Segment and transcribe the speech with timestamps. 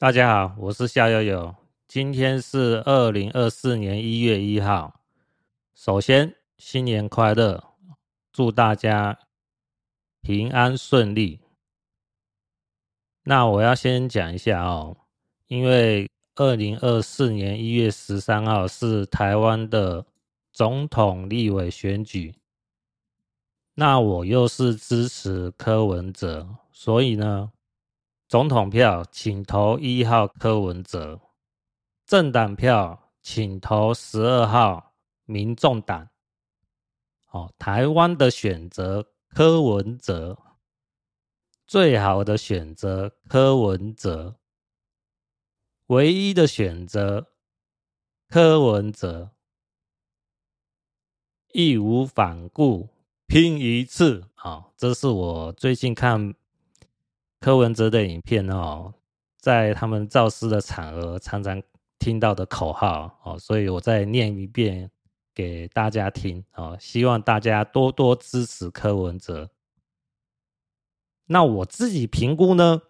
[0.00, 1.56] 大家好，我是夏悠悠。
[1.88, 5.00] 今天是二零二四年一月一号。
[5.74, 7.72] 首先，新年快乐，
[8.32, 9.18] 祝大家
[10.20, 11.40] 平安顺利。
[13.24, 14.96] 那我要先讲一下哦，
[15.48, 20.06] 因为二零二四年一月十三号是台湾的
[20.52, 22.36] 总统、立委选举。
[23.74, 27.50] 那我又是支持柯文哲，所以呢。
[28.28, 31.18] 总统票，请投一号柯文哲；
[32.04, 34.92] 政党票，请投十二号
[35.24, 36.10] 民众党。
[37.30, 40.36] 哦，台湾的选择柯文哲，
[41.66, 44.36] 最好的选择柯文哲，
[45.86, 47.28] 唯一的选择
[48.28, 49.30] 柯文哲，
[51.54, 52.90] 义无反顾
[53.26, 54.26] 拼一次。
[54.34, 56.34] 啊，这是我最近看。
[57.40, 58.92] 柯文哲的影片哦，
[59.38, 61.62] 在他们造势的场合常常
[61.98, 64.90] 听到的口号哦，所以我再念一遍
[65.34, 69.50] 给大家听哦，希望大家多多支持柯文哲。
[71.26, 72.82] 那我自己评估呢，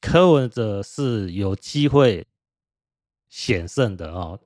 [0.00, 2.26] 柯文哲是有机会
[3.28, 4.40] 险胜的哦，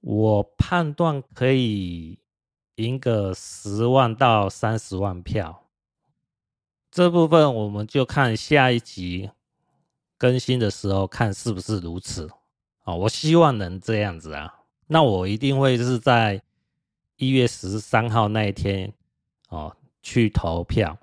[0.00, 2.18] 我判断可以
[2.74, 5.61] 赢个十万到三十万票。
[6.92, 9.30] 这部分我们就看下一集
[10.18, 12.28] 更新的时候看是不是如此
[12.84, 12.94] 啊？
[12.94, 14.60] 我希望能这样子啊。
[14.88, 16.42] 那我一定会是在
[17.16, 18.92] 一月十三号那一天
[19.48, 20.98] 哦去投票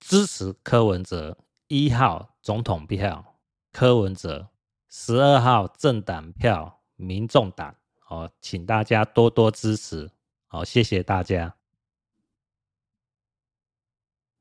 [0.00, 1.36] 支持柯文哲，
[1.68, 3.36] 一号总统票
[3.72, 4.48] 柯文哲，
[4.88, 7.74] 十二号政党票民众党
[8.08, 10.10] 哦，请大家多多支持
[10.46, 11.54] 好，谢谢大家。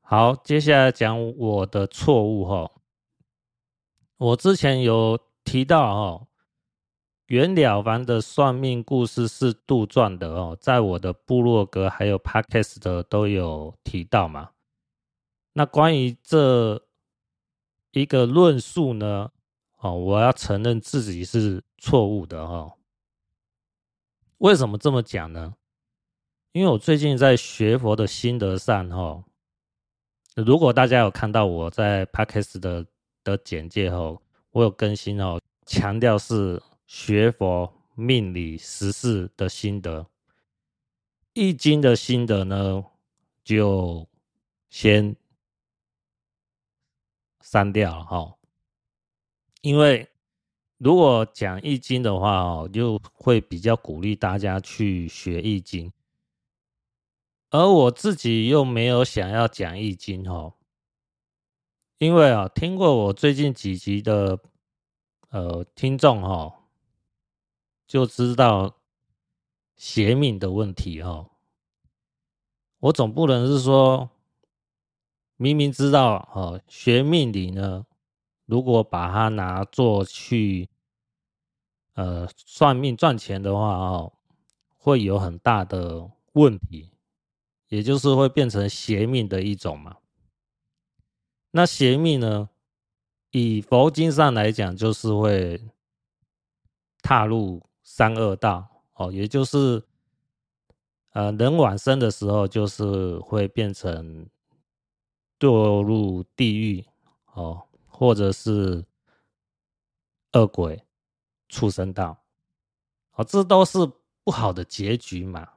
[0.05, 2.69] 好，接下来讲我的错误哈。
[4.17, 6.27] 我之前有提到哦，
[7.27, 14.51] 袁了凡的算命故事是杜撰的哦，在我的部落格还有 Podcast 的都有提到嘛。
[15.53, 16.85] 那关于这
[17.91, 19.31] 一个论述呢，
[19.77, 22.73] 哦，我要承认自己是错误的哈。
[24.39, 25.55] 为什么这么讲呢？
[26.51, 29.23] 因为我最近在学佛的心得上哈。
[30.35, 32.85] 如果大家有看到我在 Podcast 的
[33.23, 34.19] 的简介后，
[34.51, 40.07] 我有更新哦，强调是学佛命理实事的心得，
[41.33, 42.83] 易经的心得呢，
[43.43, 44.07] 就
[44.69, 45.15] 先
[47.41, 48.35] 删掉了哈。
[49.61, 50.09] 因为
[50.79, 55.91] 如果讲易经的话哦，就会比较鼓励大家去学易经。
[57.53, 60.55] 而我自己又没有想要讲易经哦，
[61.99, 64.39] 因为啊，听过我最近几集的
[65.29, 66.63] 呃听众哈，
[67.85, 68.77] 就知道
[69.75, 71.29] 邪命的问题哦。
[72.79, 74.09] 我总不能是说，
[75.37, 77.85] 明明知道哦，学命理呢，
[78.47, 80.71] 如果把它拿做去
[81.93, 84.13] 呃算命赚钱的话哦，
[84.75, 86.89] 会有很大的问题。
[87.73, 89.97] 也就是会变成邪命的一种嘛。
[91.49, 92.51] 那邪命呢，
[93.31, 95.59] 以佛经上来讲，就是会
[97.01, 99.83] 踏入三恶道哦，也就是
[101.13, 104.29] 呃人往生的时候，就是会变成
[105.39, 106.85] 堕入地狱
[107.33, 108.85] 哦，或者是
[110.33, 110.85] 恶鬼、
[111.49, 112.23] 畜生道，
[113.13, 113.79] 哦，这都是
[114.23, 115.53] 不好的结局嘛。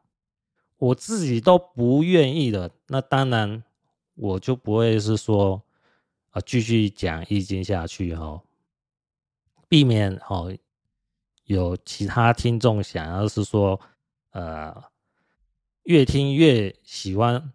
[0.78, 3.62] 我自己都不愿意的，那当然
[4.14, 5.62] 我就不会是说
[6.30, 8.42] 啊继续讲易经下去哈，
[9.68, 10.54] 避免哦
[11.44, 13.80] 有其他听众想要是说
[14.32, 14.84] 呃
[15.84, 17.52] 越听越喜欢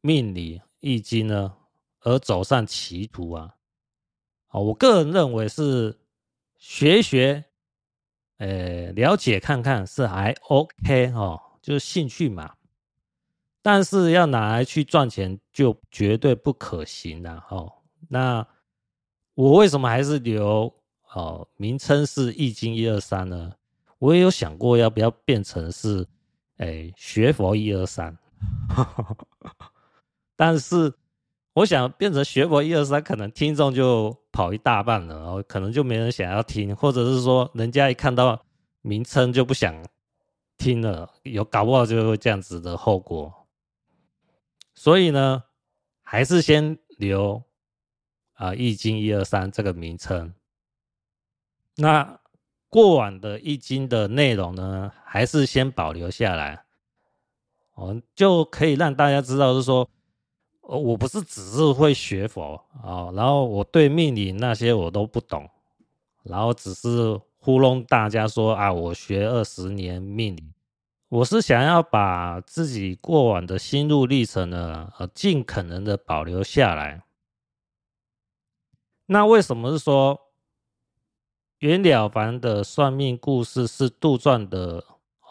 [0.00, 1.56] 命理易经呢，
[2.00, 3.56] 而走上歧途啊。
[4.46, 5.98] 啊，我个人认为是
[6.56, 7.44] 学学，
[8.38, 12.54] 呃了解看看是还 OK 哦，就是兴趣嘛。
[13.62, 17.72] 但是要拿来去赚钱，就绝对不可行了哦。
[18.08, 18.46] 那
[19.34, 20.72] 我为什么还是留
[21.12, 23.52] 哦名称是易经一二三呢？
[23.98, 26.06] 我也有想过要不要变成是
[26.56, 28.16] 哎学佛一二三，
[30.34, 30.92] 但是
[31.52, 38.40] 我想变成学佛一二三，可能听众就跑一大半了，然后可能就没人想要听，或者是说人家一看到
[38.80, 39.74] 名称就不想
[40.56, 43.30] 听了，有搞不好就会这样子的后果。
[44.74, 45.44] 所以呢，
[46.02, 47.42] 还是先留
[48.34, 50.32] 啊《易经一二三》这个名称。
[51.76, 52.20] 那
[52.68, 56.64] 过往的《易经》的内容呢，还是先保留下来，
[57.74, 59.88] 哦，就可以让大家知道，是说，
[60.60, 65.48] 我不是只是会学佛啊，然后我对命理那些我都不懂，
[66.22, 70.52] 然后只是糊弄大家说啊，我学二十年命理。
[71.10, 77.02] 我是想要把自己过往的心路历程呢，呃，尽可能的保留下来。
[79.06, 80.16] 那为什么是说
[81.58, 84.84] 袁了凡的算命故事是杜撰的？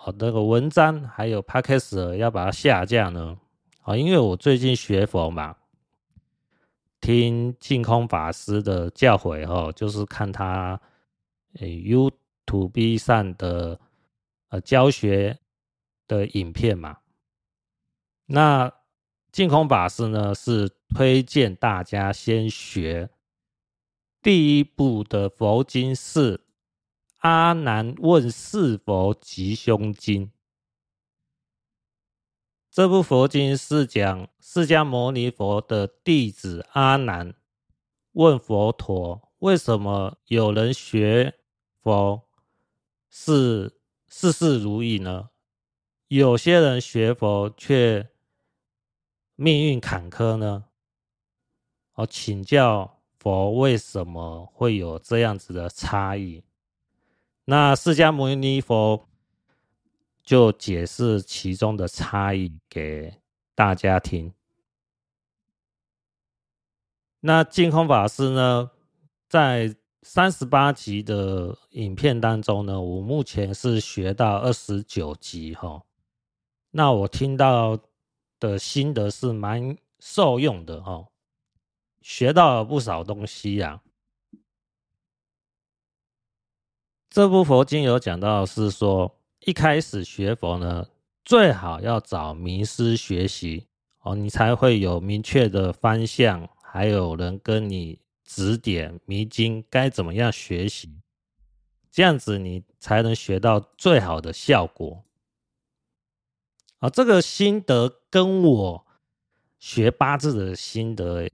[0.03, 3.37] 哦，那个文章还有 Podcast 要把它下架呢？
[3.83, 5.55] 啊，因为我最近学佛嘛，
[6.99, 10.77] 听净空法师的教诲哦，就是看他
[11.59, 13.79] 诶 YouTube 上的
[14.49, 15.39] 呃教学。
[16.09, 16.97] 的影片嘛，
[18.25, 18.73] 那
[19.31, 23.11] 净空法师呢是推荐大家先学
[24.21, 26.37] 第一部的佛经是
[27.19, 30.27] 《阿难问事佛吉凶经》。
[32.71, 37.35] 这部佛经是讲释迦牟尼佛的弟子阿难
[38.13, 41.39] 问佛陀：为什么有人学
[41.81, 42.27] 佛
[43.09, 45.29] 是事事如意呢？
[46.09, 48.09] 有些人学佛却
[49.35, 50.65] 命运坎坷呢？
[51.93, 56.43] 哦，请教佛为什么会有这样子的差异？
[57.45, 59.07] 那释迦牟尼佛
[60.23, 63.13] 就解释其中的差异给
[63.53, 64.33] 大家听。
[67.19, 68.71] 那净空法师呢，
[69.27, 75.83] 在三十八集的影片当中呢，我目前是学到二十九集哈。
[76.71, 77.79] 那我听到
[78.39, 81.07] 的心得是蛮受用的哦，
[82.01, 83.81] 学到了不少东西呀。
[87.09, 90.87] 这部佛经有讲到是说，一开始学佛呢，
[91.25, 93.67] 最好要找名师学习
[94.01, 101.01] 哦，你才会有明确的方向，还有人跟你指点迷津，该怎么样学习，
[101.89, 105.03] 这样子你才能学到最好的效果。
[106.79, 108.85] 啊，这个心得跟我
[109.59, 111.29] 学八字的心得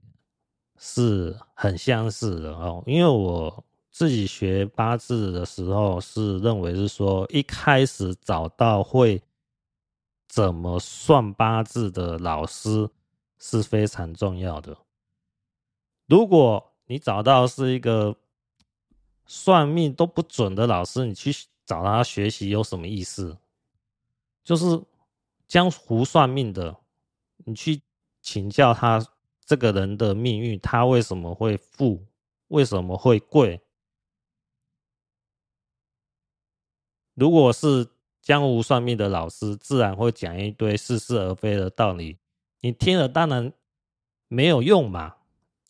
[0.76, 2.82] 是很相似的哦。
[2.84, 9.22] 因为我自己学八字的时候，是认为是说，一开始找到会
[10.28, 12.90] 怎么算八字的老师
[13.38, 14.76] 是非常重要的。
[16.08, 18.16] 如果你找到是一个
[19.26, 21.32] 算命都不准的老师，你去
[21.64, 23.38] 找他学习有什么意思？
[24.42, 24.82] 就是。
[25.46, 26.76] 江湖算命的，
[27.44, 27.82] 你去
[28.20, 29.06] 请教他
[29.44, 32.04] 这个人的命运，他为什么会富，
[32.48, 33.60] 为什么会贵？
[37.14, 37.88] 如果是
[38.20, 42.18] 江湖算命的老师，自然会讲一堆似是而非的道理，
[42.60, 43.52] 你听了当然
[44.26, 45.16] 没有用嘛，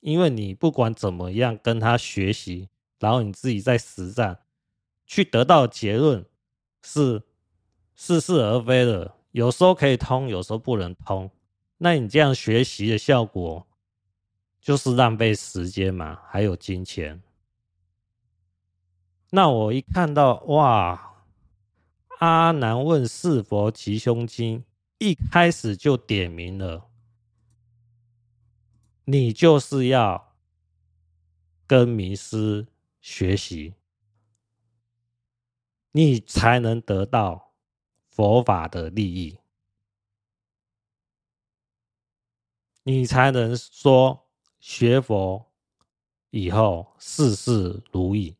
[0.00, 4.40] 因为你不管怎么样跟他学习，然后你自己在实战
[5.06, 6.24] 去得到结论
[6.82, 7.22] 是
[7.94, 9.14] 似是而非的。
[9.36, 11.30] 有时候可以通，有时候不能通。
[11.76, 13.66] 那你这样学习的效果，
[14.62, 17.22] 就是浪费时间嘛，还有金钱。
[19.32, 21.16] 那我一看到哇，
[22.20, 24.64] 阿难问事佛吉凶经，
[24.96, 26.88] 一开始就点明了，
[29.04, 30.32] 你就是要
[31.66, 32.66] 跟名师
[33.02, 33.74] 学习，
[35.92, 37.45] 你才能得到。
[38.16, 39.36] 佛法的利益，
[42.84, 44.26] 你才能说
[44.58, 45.52] 学佛
[46.30, 48.34] 以后事事如意。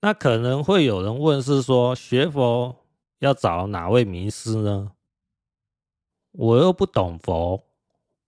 [0.00, 2.86] 那可能会有人问，是说学佛
[3.18, 4.92] 要找哪位名师呢？
[6.30, 7.66] 我又不懂佛，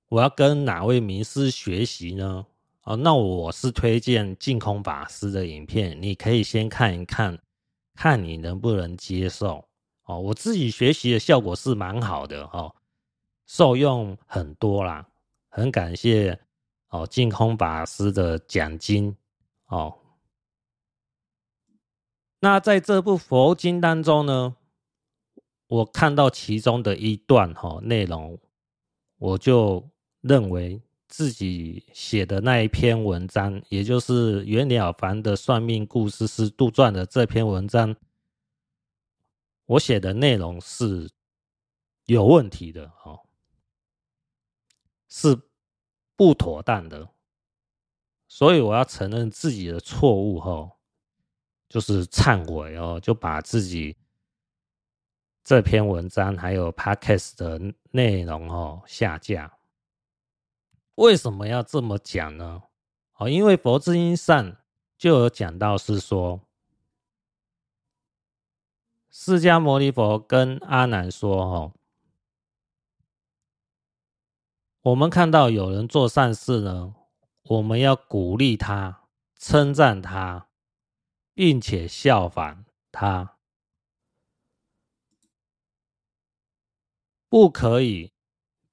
[0.08, 2.44] 我要跟哪位名师学习呢？
[2.82, 7.38] 哦，那我是推荐净空法师的影片，你可以先看一看。
[8.00, 9.69] 看你能不能接受
[10.05, 12.76] 哦，我自己学习的效果是蛮好的哦，
[13.45, 15.09] 受用很多啦，
[15.49, 16.38] 很感谢
[16.90, 19.17] 哦净空法师的讲经
[19.67, 19.99] 哦。
[22.38, 24.55] 那在这部佛经当中呢，
[25.67, 28.38] 我看到其中的一段哈内容，
[29.19, 29.90] 我就
[30.21, 30.81] 认为。
[31.08, 37.96] 自己写的那一篇文章，也就是袁了凡的算命故事是杜撰的这篇文章，
[39.64, 41.10] 我写的内容是
[42.04, 43.20] 有问题的哦，
[45.08, 45.34] 是
[46.14, 47.08] 不妥当的，
[48.28, 50.72] 所以我要承认自己的错误哦，
[51.70, 53.96] 就是忏悔哦，就把自己
[55.42, 59.57] 这篇文章还有 Podcast 的内容哦下架。
[60.99, 62.64] 为什么要这么讲呢？
[63.14, 64.57] 哦，因为佛之音上
[64.97, 66.40] 就有讲到是说，
[69.09, 71.73] 释迦牟尼佛跟阿难说哦。
[74.81, 76.97] 我们看到有人做善事呢，
[77.43, 79.05] 我们要鼓励他、
[79.37, 80.49] 称赞他，
[81.33, 83.38] 并且效仿他，
[87.28, 88.12] 不可以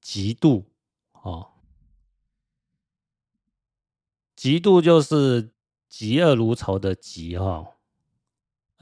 [0.02, 0.66] 嫉妒
[1.12, 1.52] 哦。
[4.46, 5.52] 嫉妒就是
[5.90, 7.68] 嫉恶如仇的嫉哈，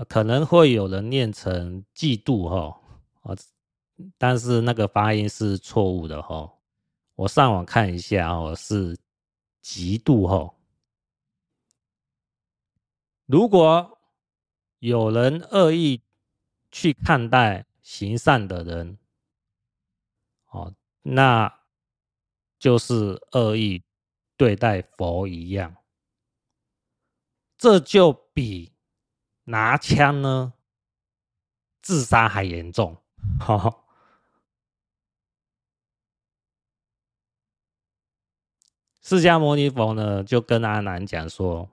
[0.10, 2.82] 可能会有人念成嫉妒哈
[3.22, 3.34] 啊，
[4.18, 6.54] 但是那个发音是错误的哈。
[7.16, 8.98] 我上网看一下哦，是
[9.64, 10.54] 嫉妒吼。
[13.26, 13.98] 如果
[14.80, 16.02] 有人恶意
[16.72, 18.98] 去看待行善的人，
[20.50, 21.62] 哦，那
[22.60, 23.82] 就是恶意
[24.36, 25.76] 对待佛一样，
[27.58, 28.74] 这就比
[29.46, 30.54] 拿枪呢
[31.82, 33.02] 自杀还严重，
[33.40, 33.80] 哈。
[39.06, 41.70] 释迦牟尼佛呢，就跟阿难讲说：“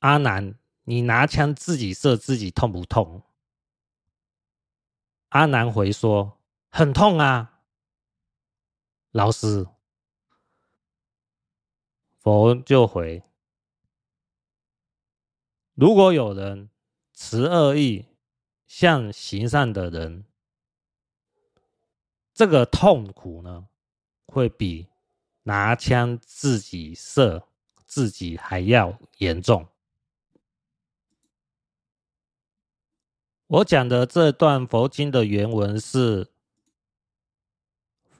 [0.00, 3.22] 阿难，你拿枪自己射自己痛不痛？”
[5.28, 6.38] 阿难回说
[6.76, 7.60] ：“很痛啊，
[9.12, 9.68] 老师。”
[12.18, 13.22] 佛就回
[15.74, 16.68] ：“如果有人
[17.12, 18.08] 持恶意
[18.66, 20.24] 向行善的人。”
[22.34, 23.68] 这个痛苦呢，
[24.26, 24.88] 会比
[25.44, 27.46] 拿枪自己射
[27.86, 29.68] 自己还要严重。
[33.46, 36.33] 我讲的这段佛经的原文是：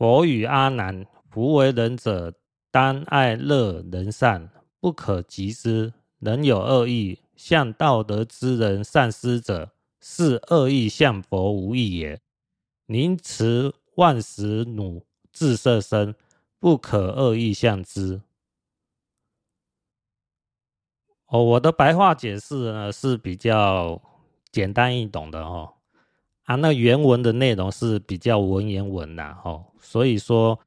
[0.05, 2.35] 佛与阿难：夫为人者，
[2.71, 5.95] 当爱乐人善，不可及之。
[6.19, 9.71] 人有恶意向道德之人善施者，
[10.03, 12.21] 是恶意向佛无益也。
[12.85, 13.73] 宁持。
[13.95, 16.15] 万石弩自射身，
[16.59, 18.21] 不可恶意向之。
[21.29, 24.03] 哦，我的白话解释呢是比较
[24.53, 25.73] 简单易懂的哦。
[26.43, 30.59] 啊，那原文的内容是比较文言文呐，哦，所以说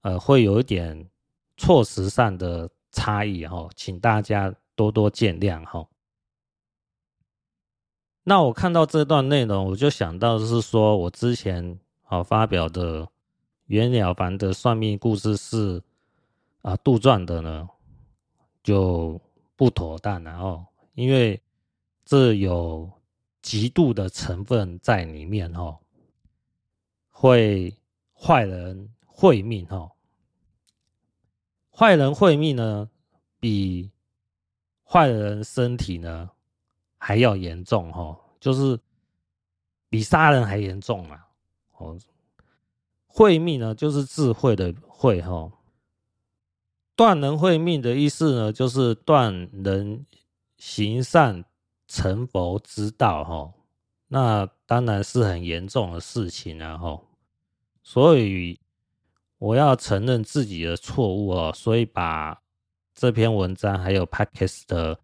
[0.00, 1.08] 呃会有一点
[1.56, 5.86] 措辞上的差异哈，请大家多多见谅哈。
[8.24, 11.78] 那我看到这段内容，我就想到是说我之前。
[12.06, 13.08] 好，发表的
[13.64, 15.82] 袁了凡的算命故事是
[16.60, 17.66] 啊杜撰的呢，
[18.62, 19.18] 就
[19.56, 21.40] 不妥当，然后因为
[22.04, 22.88] 这有
[23.40, 25.78] 极度的成分在里面哦，
[27.08, 27.74] 会
[28.14, 29.92] 坏人会命哦，
[31.70, 32.88] 坏人会命呢，
[33.38, 33.90] 比
[34.82, 36.30] 坏人身体呢
[36.96, 38.78] 还要严重哦，就是
[39.88, 41.28] 比杀人还严重啊。
[41.76, 41.98] 哦，
[43.06, 45.52] 会命呢，就是智慧的慧哈。
[46.96, 50.06] 断人会命的意思呢，就是断人
[50.56, 51.44] 行善
[51.88, 53.52] 成佛之道哈。
[54.06, 57.02] 那当然是很严重的事情啊哈。
[57.86, 58.58] 所以
[59.36, 62.42] 我要承认自己的错误哦，所以把
[62.94, 64.98] 这篇文章还有 Podcast 的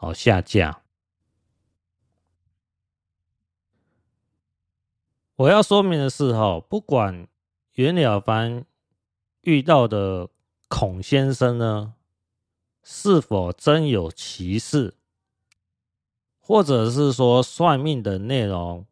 [0.00, 0.82] 哦下架。
[5.36, 7.26] 我要说明的是，哈，不管
[7.72, 8.66] 袁了凡
[9.40, 10.28] 遇到的
[10.68, 11.94] 孔先生呢，
[12.82, 14.94] 是否真有其事，
[16.38, 18.86] 或者是说算命的内容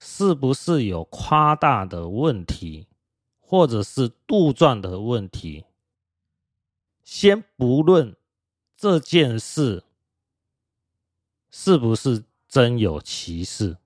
[0.00, 2.88] 是不是有夸大的问题，
[3.38, 5.66] 或者是杜撰的问题，
[7.04, 8.16] 先不论
[8.74, 9.84] 这件事
[11.50, 13.76] 是不是真有其事。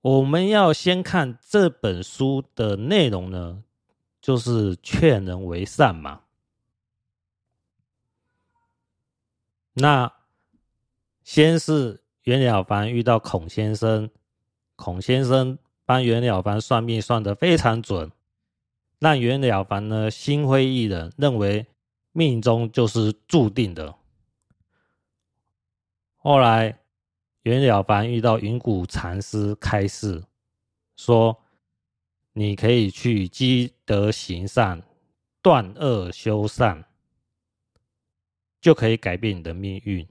[0.00, 3.62] 我们要先看这本书的内容呢，
[4.20, 6.22] 就是劝人为善嘛。
[9.74, 10.12] 那
[11.22, 14.10] 先是袁了凡遇到孔先生，
[14.76, 18.10] 孔先生帮袁了凡算命算得非常准，
[18.98, 21.66] 让袁了凡呢心灰意冷，认为
[22.12, 23.94] 命中就是注定的。
[26.16, 26.78] 后来
[27.42, 30.24] 袁了凡遇到云谷禅师开示，
[30.96, 31.42] 说
[32.32, 34.82] ：“你可以去积德行善，
[35.42, 36.86] 断恶修善，
[38.62, 40.08] 就可以改变你的命运。”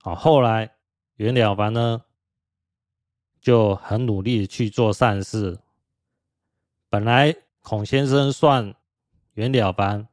[0.00, 0.75] 好，后来
[1.16, 2.04] 袁了凡呢
[3.40, 5.58] 就很努力去做善事。
[6.88, 8.74] 本来孔先生算
[9.32, 10.08] 袁了凡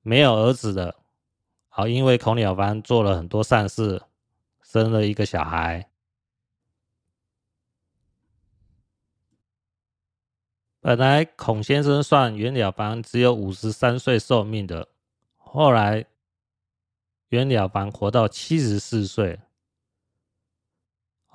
[0.00, 0.96] 没有儿子的，
[1.68, 4.02] 好，因为孔了凡做了很多善事。
[4.62, 5.88] 生了一个小孩，
[10.80, 14.88] 本来孔先生算袁了凡只有五十三岁寿命的，
[15.36, 16.04] 后来
[17.28, 19.40] 袁了凡活到七十四岁，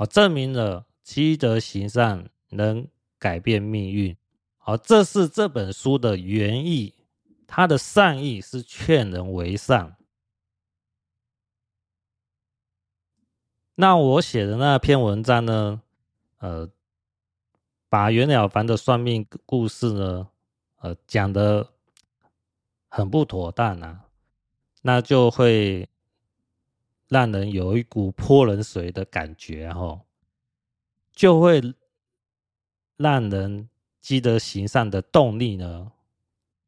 [0.02, 2.88] 哦，证明了积德行善能
[3.20, 4.18] 改变命运。
[4.58, 6.96] 好，这是这本书的原意，
[7.46, 9.96] 他的善意是劝人为善。
[13.76, 15.84] 那我写的那篇文章呢，
[16.40, 16.68] 呃，
[17.88, 20.28] 把袁了凡的算命故事呢，
[20.78, 21.74] 呃，讲得
[22.88, 24.06] 很不妥当啊，
[24.82, 25.88] 那就会
[27.12, 30.00] 让人有一股泼冷水的感觉哈，
[31.12, 31.62] 就会
[32.96, 33.68] 让人
[34.00, 35.92] 积德行善的动力呢，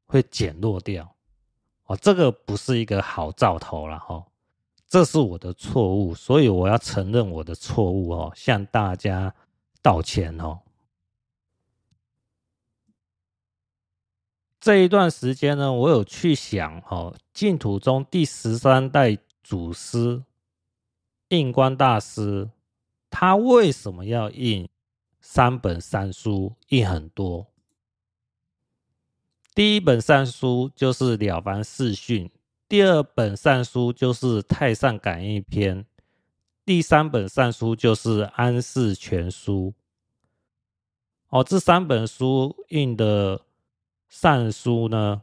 [0.05, 1.15] 会减弱掉，
[1.85, 4.25] 哦，这个不是一个好兆头了哈。
[4.85, 9.33] 这是我的错误，所以我要承认我的错误哦，向大家
[9.81, 10.59] 道歉哦。
[14.59, 20.21] 这一段时间呢，我有去想哦，净土中第十三代祖师
[21.29, 22.49] 印光大师，
[23.09, 24.69] 他为什么要印
[25.19, 27.47] 三本善书，印很多？
[29.55, 32.27] 第一本善书就是《了凡四训》。
[32.67, 35.83] 第二本善书就是《太上感应篇》，
[36.65, 39.71] 第三本善书就是《安世全书》。
[41.29, 43.41] 哦，这三本书印的
[44.07, 45.21] 善书呢，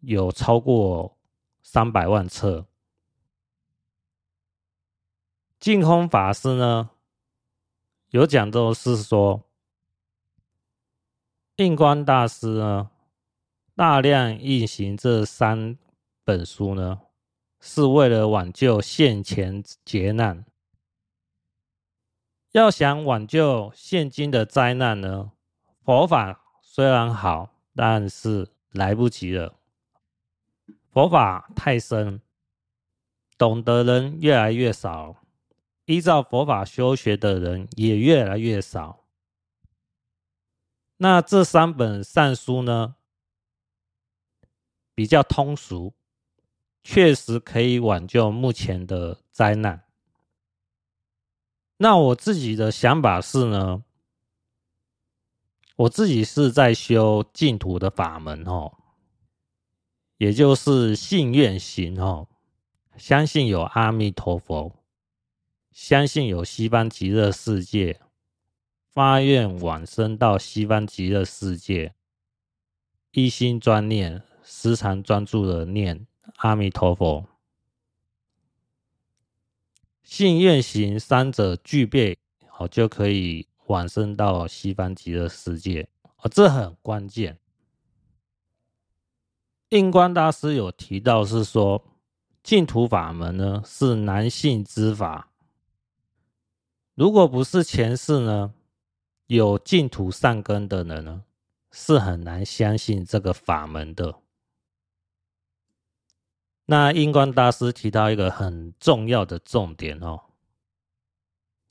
[0.00, 1.16] 有超过
[1.62, 2.66] 三百万册。
[5.58, 6.90] 净空法师呢，
[8.10, 9.42] 有讲到是说，
[11.56, 12.90] 印光大师呢，
[13.74, 15.78] 大量运行这三。
[16.24, 17.02] 本书呢，
[17.60, 20.44] 是为了挽救现前劫难。
[22.50, 25.30] 要想挽救现今的灾难呢，
[25.84, 29.54] 佛法虽然好，但是来不及了。
[30.90, 32.20] 佛法太深，
[33.38, 35.14] 懂得人越来越少，
[35.86, 39.04] 依照佛法修学的人也越来越少。
[40.98, 42.94] 那这三本善书呢，
[44.94, 45.94] 比较通俗。
[46.88, 49.82] 确实可以挽救目前的灾难。
[51.78, 53.82] 那我自己的想法是呢，
[55.74, 58.72] 我自己是在修净土的法门哦，
[60.18, 62.28] 也就是信愿行哦，
[62.96, 64.72] 相信有阿弥陀佛，
[65.76, 68.00] 相信有西方极乐世界，
[68.94, 71.94] 发愿往生到西方极乐世界，
[73.10, 76.06] 一心专念，时常专注的念。
[76.36, 77.26] 阿弥陀佛，
[80.02, 85.90] 信愿行三者具备，好就可以往生到西方极乐世界。
[86.22, 87.38] 哦，这很关键。
[89.68, 91.84] 印光大师有提到是说，
[92.42, 95.30] 净土法门呢是难信之法。
[96.96, 98.54] 如果不是前世呢
[99.26, 101.24] 有净土善根的人呢，
[101.70, 104.14] 是很难相信这个法门的。
[106.64, 110.22] 那印光大师提到一个很重要的重点哦，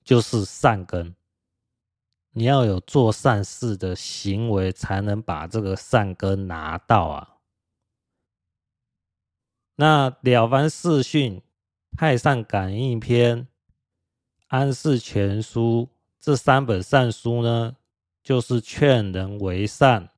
[0.03, 1.15] 就是善根，
[2.29, 7.38] 你要有做善事的行为，才能把这个善根拿到啊。
[9.77, 11.38] 那《了凡四训》
[11.97, 13.39] 《太上感应篇》
[14.47, 17.75] 《安世全书》这三本善书呢，
[18.23, 20.10] 就是劝人为善，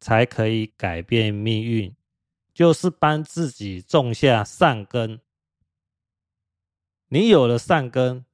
[0.00, 1.94] 才可以改变命运。
[2.54, 5.18] 就是帮自己种下善根。
[7.08, 8.26] 你有了善根，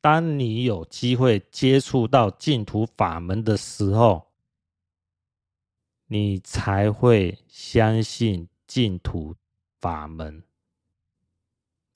[0.00, 4.32] 当你有机会接触到净土法门的时候，
[6.06, 9.36] 你才会相信净土
[9.80, 10.42] 法门。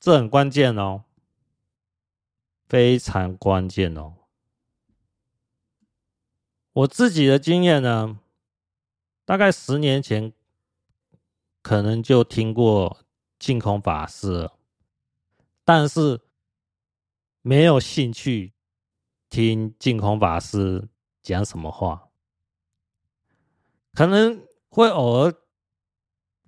[0.05, 1.05] 这很关键哦，
[2.69, 4.17] 非常关键哦。
[6.75, 8.21] 我自己的经验呢，
[9.25, 10.35] 大概十年前。
[11.63, 12.99] 可能就听过
[13.39, 14.51] 净空法师，
[15.65, 16.21] 但是
[17.41, 18.53] 没有兴趣
[19.31, 20.91] 听净空法师
[21.23, 22.11] 讲什么话，
[23.95, 25.35] 可能会偶尔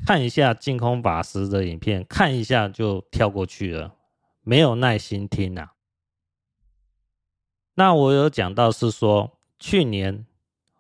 [0.05, 3.95] 看一下净空法师的影片，看一下就跳过去了，
[4.43, 5.73] 没有耐心听啊。
[7.75, 10.27] 那我有讲到是说，去年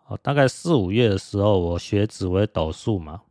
[0.06, 3.22] 哦，大概四五月的时候，我学紫微斗数嘛。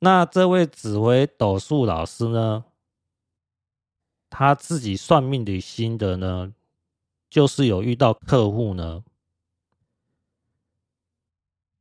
[0.00, 2.64] 那这位紫微斗数老师呢，
[4.30, 6.54] 他自己算命的心得呢，
[7.28, 9.02] 就是有遇到客户呢，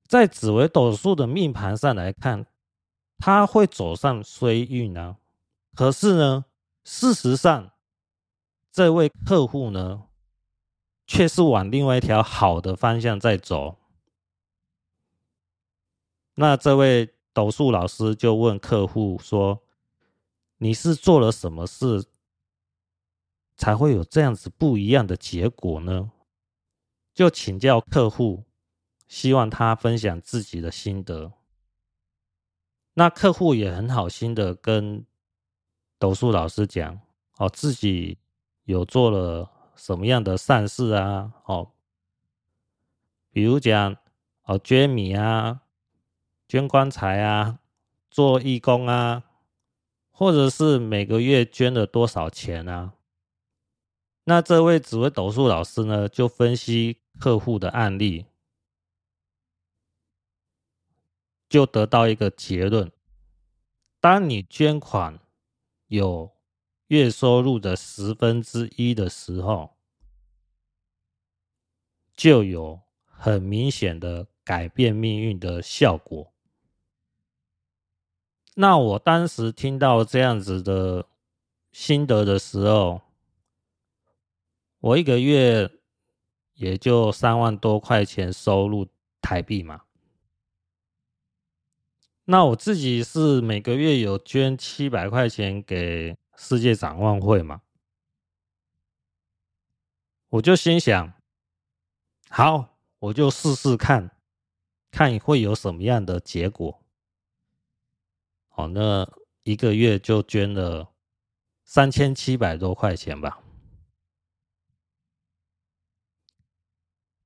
[0.08, 2.46] 在紫微斗数的命盘上来看，
[3.18, 5.18] 他会走上衰运啊。
[5.76, 6.46] 可是呢，
[6.84, 7.72] 事实上，
[8.72, 10.04] 这位客户呢，
[11.06, 13.78] 却是往另外一条好的方向在走。
[16.36, 17.14] 那这位。
[17.34, 19.62] 斗数老师就问客户说
[20.58, 22.04] ：“你是做了什么事，
[23.56, 26.12] 才会有这样子不一样的结果呢？”
[27.14, 28.44] 就请教客户，
[29.08, 31.34] 希望他分享自己的心得。
[32.94, 35.06] 那客户也很好心的跟
[36.00, 37.00] 斗数老师讲
[37.38, 38.20] ：“哦，自己
[38.64, 41.34] 有做了什么样的善事啊？
[41.46, 41.72] 哦，
[43.32, 43.96] 比如讲
[44.44, 45.62] 哦，捐米啊。”
[46.50, 47.60] 捐棺材啊，
[48.10, 49.26] 做义工啊，
[50.12, 52.94] 或者是每个月捐了多少钱啊？
[54.24, 58.28] 那这位紫薇斗数老师呢，就分析客户的案例，
[61.50, 62.92] 就得到一个结论：
[64.00, 65.20] 当你捐款
[65.88, 66.32] 有
[66.88, 69.78] 月收入的十分之一的时候，
[72.16, 76.34] 就有很明显的改变命运的效果。
[78.56, 81.08] 那我当时听到这样子的
[81.72, 83.02] 心得的时候，
[84.80, 85.70] 我一个月
[86.54, 88.88] 也就三万多块钱收入
[89.22, 89.84] 台币嘛。
[92.30, 97.62] 那我自己是每个月有捐七百块钱给世界展望会嘛，
[100.28, 101.14] 我就心想，
[102.30, 104.12] 好，我就试试看，
[104.92, 106.84] 看会有什么样的结果。
[108.50, 109.10] 哦，那
[109.44, 110.92] 一个月就捐了
[111.64, 113.42] 三千七百多块钱吧。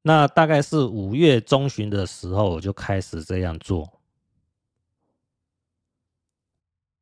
[0.04, 4.01] 那大概是五月中旬的时候，我就开始这样做。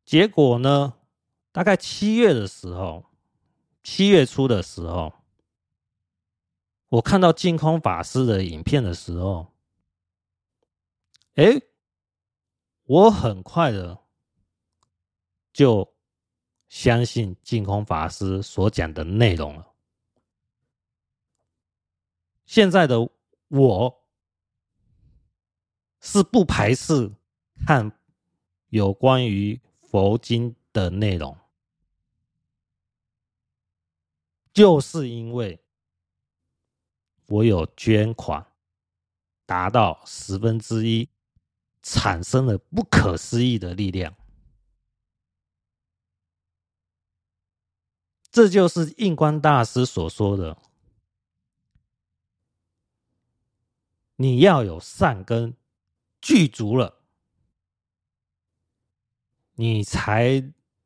[0.10, 0.96] 结果呢，
[1.52, 3.06] 大概七月的时候，
[3.84, 5.14] 七月初的时候，
[6.88, 9.54] 我看到净空法师的影片的时候，
[11.36, 11.62] 哎，
[12.86, 14.00] 我很快的。
[15.54, 15.94] 就
[16.70, 19.68] 相信净空法师所讲的内容了。
[22.48, 23.08] 现在的
[23.50, 24.04] 我
[26.02, 27.12] 是不排斥
[27.68, 27.92] 看
[28.70, 31.36] 有关于佛经的内容，
[34.54, 35.60] 就是因为
[37.26, 38.46] 我有捐款
[39.46, 41.10] 达到十分之一，
[41.82, 44.16] 产生了不可思议的力量。
[48.32, 50.56] 这就是印光大师所说的：
[54.18, 55.58] 你要有善根
[56.22, 56.99] 具足了，
[59.60, 60.42] 你才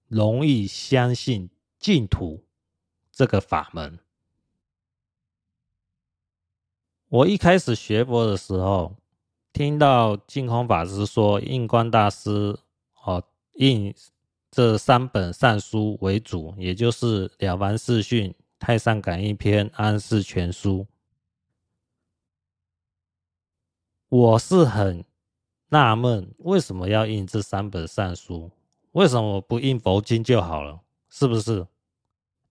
[0.07, 2.43] 容易相信净土
[3.11, 3.99] 这个法门。
[7.07, 8.95] 我一开始学佛的时候，
[9.53, 12.57] 听到净空法师说印光大师
[13.03, 13.23] 哦
[13.57, 13.93] 印。
[14.49, 20.81] 这三本善书为主，也就是《了凡四训》《太上感应篇》《安世全书》。
[24.09, 25.03] 我是很
[25.69, 28.51] 纳闷，为什么要印这三本善书？
[28.93, 30.81] 为什么不印佛经就好了？
[31.09, 31.67] 是不是？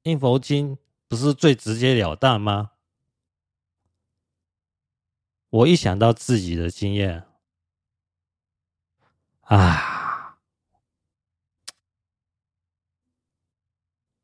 [0.02, 0.78] 印佛经
[1.08, 2.72] 不是最直截了当吗？
[5.50, 7.26] 我一想到自己的经验，
[9.42, 10.38] 啊！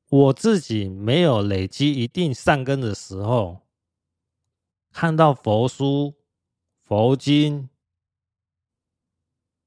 [0.08, 3.60] 我自己没有累积一定善根的时候，
[4.90, 6.14] 看到佛书、
[6.82, 7.68] 佛经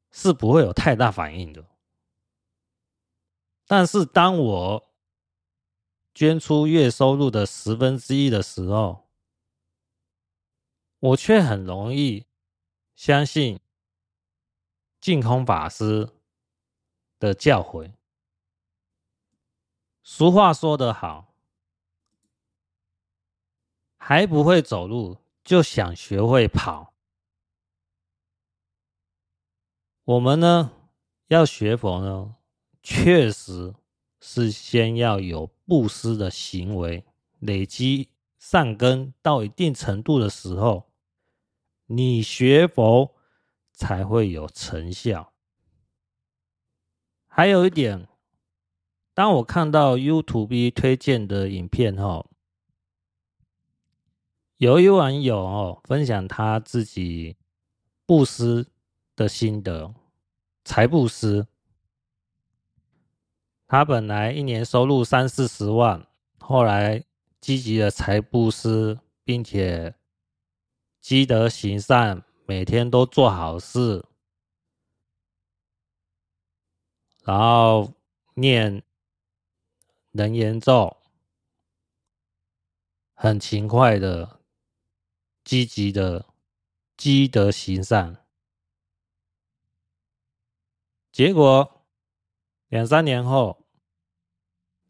[0.09, 1.70] 是不会有太大反应的。
[3.71, 4.91] 但是当我
[6.13, 9.07] 捐出月收入的十分之一的时候，
[10.99, 12.25] 我却很容易
[12.97, 13.61] 相信
[14.99, 16.09] 净空法师
[17.17, 17.93] 的教诲。
[20.03, 21.33] 俗话说得好，
[23.95, 26.93] 还不会走路就想学会跑。
[30.03, 30.73] 我们呢，
[31.27, 32.35] 要学佛呢，
[32.83, 33.75] 确实
[34.19, 37.05] 是先要有布施的行为，
[37.39, 40.91] 累积善根到一定程度的时候，
[41.85, 43.15] 你学佛
[43.71, 45.33] 才会有成效。
[47.27, 48.07] 还有一点，
[49.13, 52.29] 当我看到 YouTube 推荐的影片后，
[54.57, 57.37] 有一网友哦分享他自己
[58.05, 58.67] 布施
[59.15, 59.93] 的心得，
[60.63, 61.47] 财布施。
[63.71, 66.05] 他本来一年收入三四十万，
[66.39, 67.05] 后来
[67.39, 69.95] 积极的财布施，并且
[70.99, 74.03] 积德行善，每天都做好事，
[77.23, 77.93] 然后
[78.33, 78.83] 念
[80.11, 80.97] 人言咒，
[83.13, 84.41] 很勤快的、
[85.45, 86.25] 积极的
[86.97, 88.17] 积德行善，
[91.09, 91.85] 结果
[92.67, 93.60] 两三年后。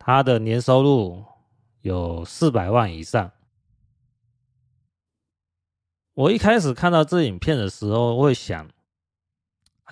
[0.03, 1.23] 他的年收入
[1.81, 3.31] 有四百万以上。
[6.15, 8.67] 我一开始看到这影片的时候，会想，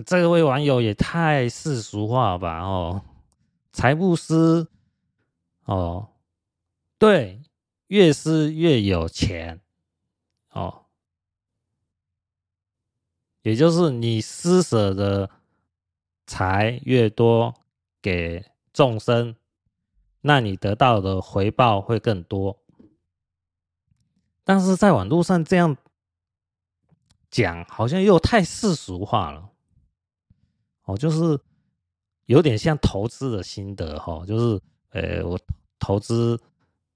[0.08, 2.60] 这位网友也太世俗化吧？
[2.62, 3.04] 哦，
[3.72, 4.68] 财布施，
[5.66, 6.10] 哦，
[6.98, 7.44] 对，
[7.86, 9.62] 越施越有钱，
[10.50, 10.86] 哦，
[13.44, 15.30] 也就是你施舍的
[16.26, 17.54] 财越多
[18.02, 18.44] 给
[18.74, 19.36] 众生。
[20.22, 22.60] 那你得到的回报会更多，
[24.44, 25.78] 但是在网络上这样
[27.32, 29.50] 讲，好像又太世俗化了。
[30.84, 31.40] 哦，就是
[32.26, 35.40] 有点像投资的心得哈，就是呃，我
[35.80, 36.38] 投资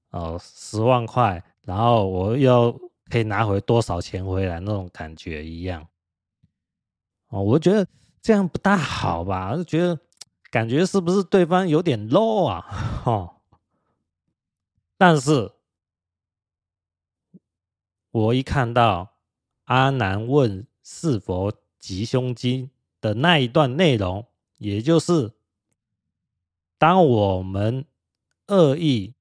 [0.10, 2.78] 哦十万块，然后我又
[3.10, 5.88] 可以拿回多少钱回来那种感觉一样。
[7.30, 7.88] 哦，我觉得
[8.22, 9.98] 这样不大好吧，就觉得。
[10.54, 12.62] 感觉是不是对方有点 low 啊？
[13.04, 13.42] 哈，
[14.98, 15.52] 但是
[18.12, 19.16] 我一看到
[19.63, 22.70] 阿南问是否吉凶经
[23.02, 24.28] 的那一段内容，
[24.60, 25.34] 也就是
[26.78, 27.88] 当我们
[28.46, 29.16] 恶意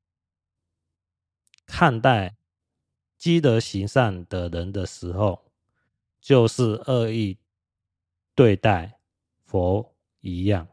[1.65, 2.37] 看待
[3.17, 5.51] 积德行善的人的时候，
[6.21, 7.39] 就是恶意
[8.35, 8.99] 对待
[9.47, 10.69] 佛一样。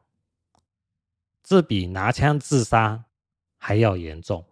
[1.50, 3.06] 这比拿枪自杀
[3.58, 4.46] 还要严重，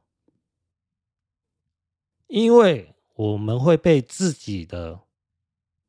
[2.26, 5.02] 因为我们会被自己的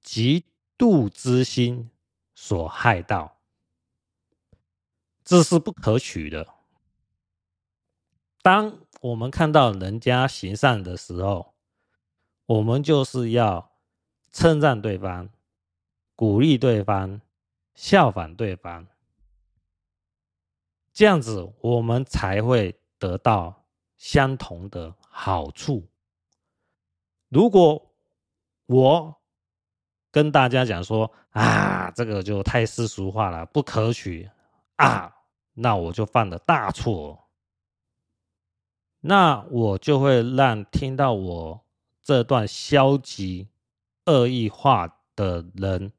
[0.05, 0.43] 嫉
[0.77, 1.91] 妒之心
[2.35, 3.39] 所害到，
[5.25, 6.47] 这是不可取的。
[8.43, 11.55] 当我们看到人家行善的时候，
[12.45, 13.73] 我们就是要
[14.31, 15.31] 称赞对方、
[16.15, 17.23] 鼓励对方、
[17.75, 18.87] 效仿对方。
[20.99, 23.65] 这样子，我们才会得到
[23.97, 25.87] 相同的好处。
[27.29, 27.95] 如果
[28.67, 29.15] 我
[30.11, 34.29] 跟大家讲说啊，这个就太世俗化了，不可取
[34.75, 35.15] 啊，
[35.53, 37.29] 那我就犯了大错。
[38.99, 41.65] 那我就会让听到我
[42.03, 43.47] 这段消极、
[44.07, 45.93] 恶意话的人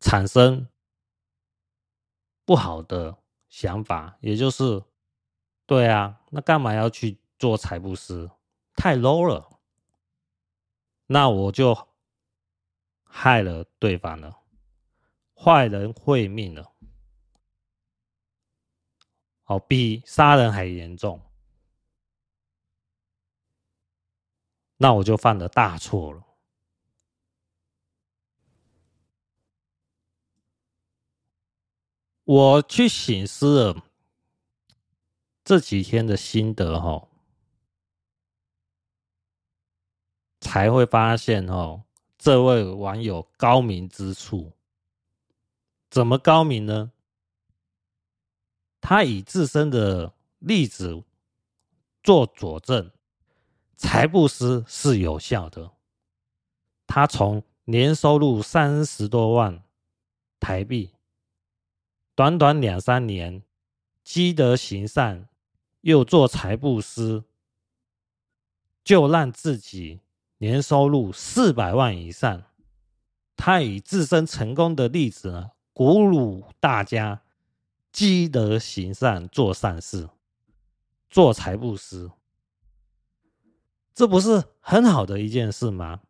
[0.00, 0.66] 产生。
[2.44, 3.16] 不好的
[3.48, 4.82] 想法，也就是，
[5.66, 8.30] 对啊，那干嘛要去做财布施？
[8.74, 9.60] 太 low 了，
[11.06, 11.88] 那我就
[13.04, 14.40] 害了对方了，
[15.34, 16.72] 坏人会命了，
[19.44, 21.20] 哦，比杀人还严重，
[24.78, 26.24] 那我就犯了大错了。
[32.34, 33.84] 我去省思了
[35.44, 37.06] 这几天的心得哈，
[40.40, 41.82] 才会发现哦，
[42.16, 44.52] 这位网友高明之处。
[45.90, 46.92] 怎么高明呢？
[48.80, 51.04] 他以自身的例子
[52.02, 52.90] 做佐证，
[53.76, 55.72] 财布施是有效的。
[56.86, 59.62] 他从年收入三十多万
[60.40, 60.94] 台币。
[62.14, 63.42] 短短两三年，
[64.04, 65.28] 积德行善，
[65.80, 67.24] 又做财布施，
[68.84, 70.00] 就让自己
[70.38, 72.44] 年收入四百万以上。
[73.34, 77.22] 他以自身成功的例子呢，鼓舞大家
[77.90, 80.10] 积德行善，做善事，
[81.08, 82.10] 做财布施，
[83.94, 86.02] 这不是很好的一件事吗？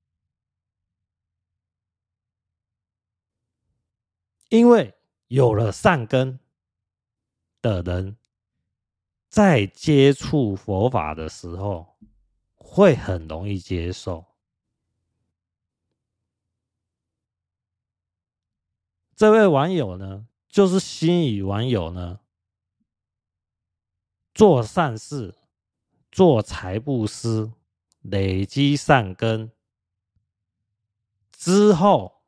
[4.50, 4.94] 因为
[5.32, 6.38] 有了善根
[7.62, 8.18] 的人，
[9.30, 11.96] 在接触佛法的时候，
[12.54, 14.26] 会很容易接受。
[19.16, 22.20] 这位网友呢，就是心语网友呢，
[24.34, 25.34] 做善事，
[26.10, 27.50] 做财布施，
[28.02, 29.50] 累积善根
[31.30, 32.21] 之后，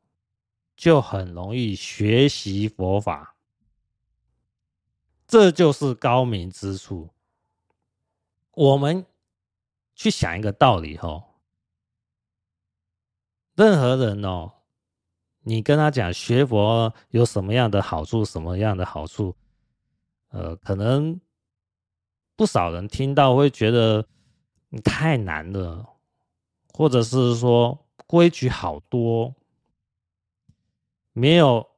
[0.75, 3.35] 就很容易学习佛法。
[5.27, 7.09] 这就是高明之处。
[8.51, 9.05] 我们
[9.95, 11.23] 去想一个道理哦，
[13.55, 14.51] 任何人哦。
[15.47, 19.35] 你跟他讲学佛有什么样的好处，什么样的好处？
[20.29, 21.21] 呃，可能
[22.35, 24.07] 不少人听到会觉得
[24.69, 25.87] 你太难了，
[26.73, 29.35] 或者是说规矩好多，
[31.17, 31.69] 没有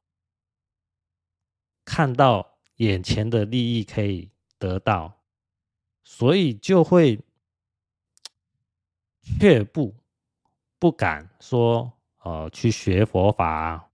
[1.86, 5.24] 看到眼前的利益可以得到，
[6.04, 7.24] 所以就会
[9.40, 9.96] 却步，
[10.80, 11.94] 不敢说。
[12.24, 13.90] 呃，去学佛法啊，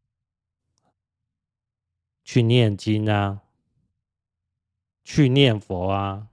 [2.24, 3.44] 去念经啊，
[5.04, 6.30] 去念佛啊，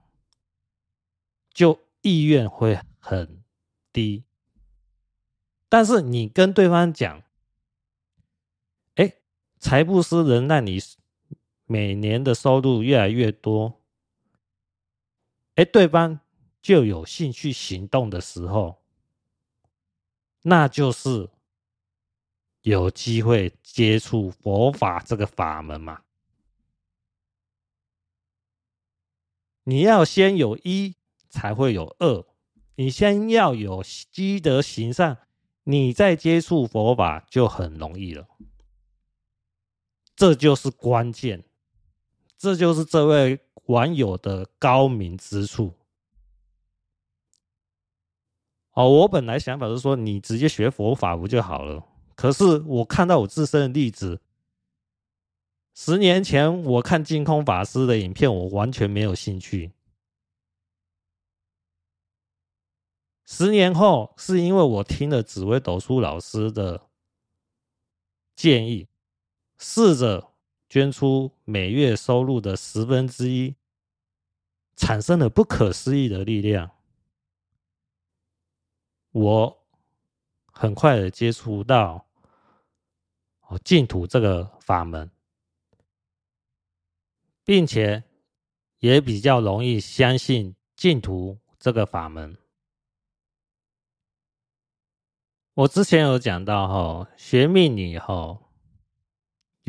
[1.53, 3.43] 就意愿会很
[3.93, 4.23] 低。
[5.69, 7.21] 但是你跟对方讲，
[9.61, 10.79] 财布施能让你
[11.65, 13.79] 每年的收入越来越多，
[15.55, 16.19] 哎，对方
[16.61, 18.81] 就有兴趣行动的时候，
[20.41, 21.29] 那就是。
[22.63, 26.03] 有机会接触佛法这个法门嘛？
[29.63, 30.93] 你要先有一，
[31.27, 32.23] 才会有二。
[32.75, 35.17] 你先要有积德行善，
[35.63, 38.27] 你再接触佛法就很容易了。
[40.21, 41.43] 这就是关键，
[42.37, 45.73] 这就是这位网友的高明之处。
[48.73, 51.83] 哦，我本来想法是说，你直接学佛法不就好了？
[52.13, 54.21] 可是我看到我自身的例子，
[55.73, 59.71] 十年前我看净空法师的影片，我完全没有兴趣。
[63.25, 66.89] 十年后，是因为我听了紫薇斗数老师的
[68.35, 68.87] 建议，
[69.63, 70.33] 试着
[70.67, 73.55] 捐出每月收入的十分之一，
[74.75, 76.71] 产生了不可思议的力量。
[79.11, 79.63] 我
[80.51, 82.07] 很快的接触到。
[83.65, 85.11] 净土这个法门，
[87.43, 88.01] 并且
[88.79, 92.37] 也比较容易相信净土这个法门。
[95.53, 98.39] 我之前有讲到哈，学命理哈，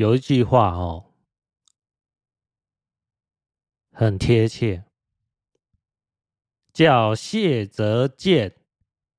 [0.03, 1.13] 有一句话哦，
[3.93, 4.83] 很贴切，
[6.73, 8.57] 叫“谢则见，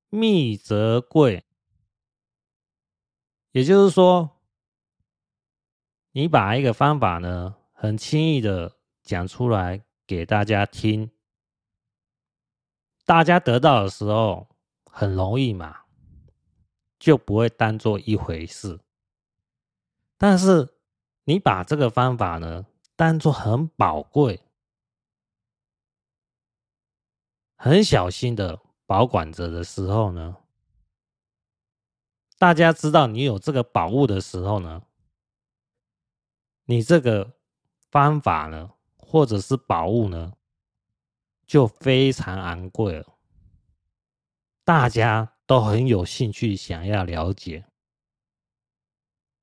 [0.09, 1.43] 密则贵”，
[3.53, 4.39] 也就是说。
[6.11, 11.09] 你把一个方法呢，很轻易的讲出来给大家听，
[13.05, 14.47] 大家得到的时候
[14.85, 15.85] 很容易嘛，
[16.99, 18.79] 就不会当做一回事。
[20.17, 20.74] 但是
[21.25, 24.41] 你把这个方法呢，当做很宝贵、
[27.55, 30.37] 很小心的保管着的时候呢，
[32.37, 34.83] 大家知道你有这个宝物的时候呢，
[36.65, 37.33] 你这个
[37.89, 40.33] 方法呢，或者是宝物呢，
[41.47, 43.17] 就非常昂贵了。
[44.63, 47.65] 大家都很有兴趣想要了解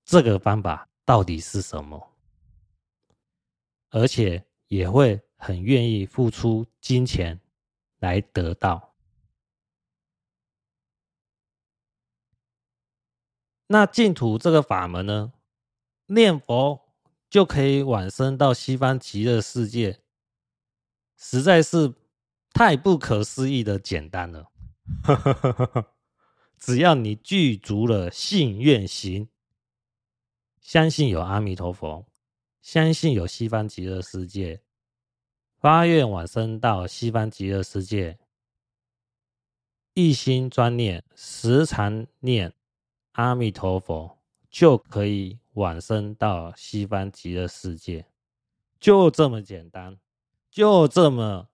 [0.05, 2.13] 这个方法到底是什么，
[3.91, 7.41] 而且也会很愿意付出金钱
[7.99, 8.95] 来得到。
[13.67, 15.33] 那净土这个法门呢，
[16.07, 16.81] 念佛。
[17.33, 20.03] 就可以往生到西方极乐世界，
[21.17, 21.95] 实在是
[22.53, 24.53] 太不可思议的简单了。
[26.61, 29.31] 只要你具足了信愿行，
[30.63, 32.07] 相信有阿弥陀佛，
[32.63, 34.63] 相信有西方极乐世界，
[35.61, 38.19] 发愿往生到西方极乐世界，
[39.93, 42.55] 一心专念，时常念
[43.13, 45.39] 阿弥陀佛，就可以。
[45.55, 48.07] 往生到西方极乐世界，
[48.81, 49.99] 就这么简单，
[50.51, 51.51] 就这么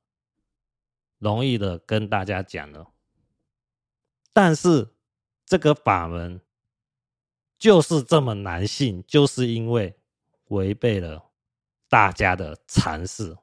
[1.18, 2.92] 容易的跟大家讲了。
[4.32, 4.94] 但是
[5.44, 6.40] 这个法门
[7.58, 9.98] 就是这么难信，就是因为
[10.48, 11.30] 违背了
[11.88, 13.36] 大家的常识，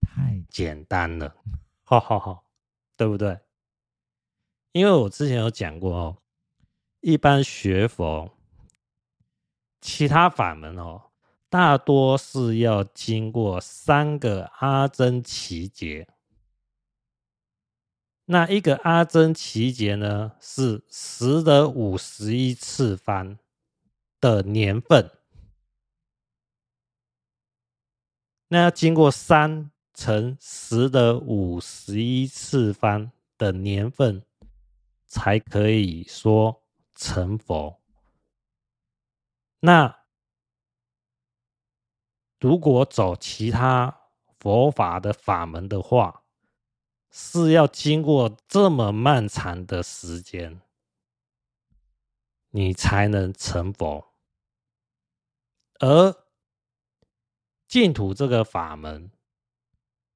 [0.00, 1.34] 太简单了，
[1.82, 2.42] 哈哈哈，
[2.96, 3.40] 对不对？
[4.72, 6.18] 因为我之前有讲过哦，
[7.00, 8.30] 一般学佛，
[9.80, 11.02] 其他法门哦。
[11.48, 16.08] 大多是要经过三个阿僧祇劫，
[18.26, 23.38] 那一个阿僧只劫呢，是十的五十一次方
[24.18, 25.10] 的年份，
[28.48, 34.24] 那要经过三乘十的五十一次方的年份，
[35.06, 36.62] 才可以说
[36.94, 37.78] 成佛。
[39.60, 39.98] 那
[42.40, 43.94] 如果走其他
[44.38, 46.23] 佛法的法门的话，
[47.16, 50.60] 是要经过这么漫长的时间，
[52.50, 54.12] 你才能成佛。
[55.78, 56.12] 而
[57.68, 59.12] 净土这个法门，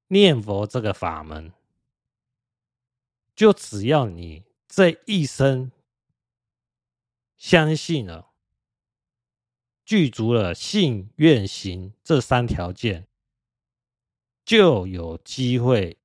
[0.09, 1.53] 念佛这个法门，
[3.37, 5.71] 就只要你这一生
[7.37, 8.33] 相信了。
[9.85, 13.07] 具足了信愿行这三条件，
[14.45, 15.98] 就有机会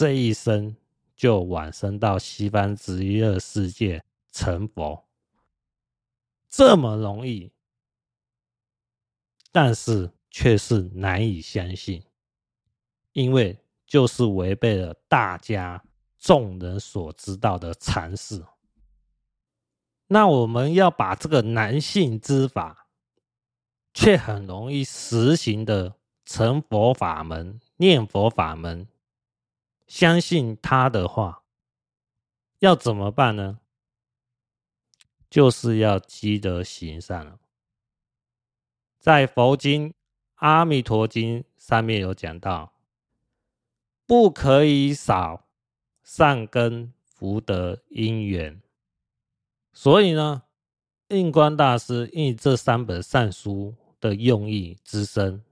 [0.00, 0.74] 这一生
[1.14, 5.04] 就往生到西方极乐世界成佛，
[6.48, 7.52] 这么容易，
[9.52, 12.02] 但是却是难以相信，
[13.12, 15.84] 因为就是违背了大家
[16.18, 18.42] 众人所知道的常识。
[20.06, 22.86] 那我们要把这个男性之法。
[23.92, 28.86] 却很容易实行的成佛法门、念佛法门，
[29.90, 31.42] 相信他的话，
[32.60, 33.58] 要怎么办呢？
[35.28, 37.40] 就是要积德行善了。
[39.00, 39.90] 在佛经
[40.36, 42.72] 《阿弥陀经》上面有讲到，
[44.06, 45.48] 不可以少
[46.04, 48.62] 善根福德因缘，
[49.72, 50.44] 所以呢。
[51.08, 55.44] 印光大师印这三本善书的用意之深，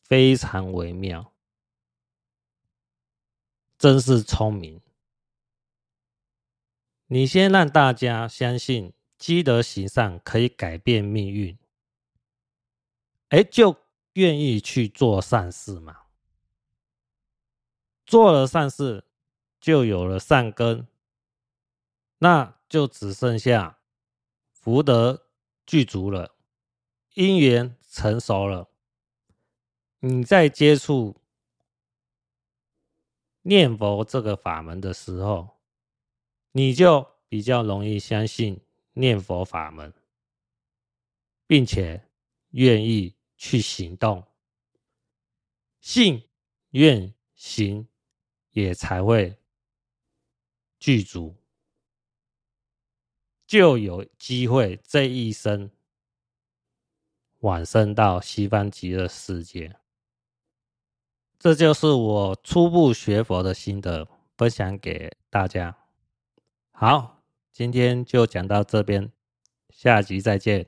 [0.00, 1.33] 非常微妙，
[3.84, 4.80] 真是聪明。
[7.08, 11.58] 你先让大家相信积德行善可以改变命运，
[13.28, 13.76] 哎，就
[14.14, 16.04] 愿意去做善事嘛。
[18.06, 19.04] 做了善事，
[19.60, 20.88] 就有了善根，
[22.20, 23.80] 那就只剩下。
[24.50, 25.26] 福德
[25.66, 26.34] 具足了，
[27.12, 28.70] 因缘成熟了，
[29.98, 31.20] 你在接触
[33.46, 35.60] 念佛这个法门的时候，
[36.52, 38.58] 你就比较容易相信
[38.94, 39.92] 念佛法门，
[41.46, 42.08] 并且
[42.52, 44.26] 愿意去行动，
[45.78, 46.26] 信
[46.70, 47.86] 愿行
[48.52, 49.38] 也才会
[50.78, 51.36] 具足。
[53.46, 55.70] 就有机会这一生
[57.40, 59.78] 往生到西方极乐世界。
[61.44, 65.76] 这就是我初步学佛的心得，分享给大家。
[66.72, 67.22] 好，
[67.52, 69.12] 今天就讲到这边，
[69.68, 70.66] 下集再见，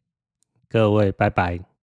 [0.68, 1.75] 各位拜拜。